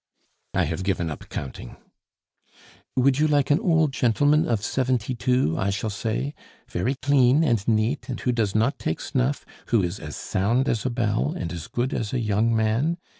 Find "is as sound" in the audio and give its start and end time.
9.83-10.67